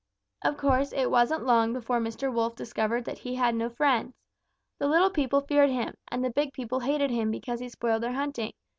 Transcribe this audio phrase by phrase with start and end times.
[0.43, 2.33] "Of course, it wasn't long before Mr.
[2.33, 4.15] Wolf discovered that he had no friends.
[4.79, 8.13] The little people feared him, and the big people hated him because he spoiled their
[8.13, 8.51] hunting.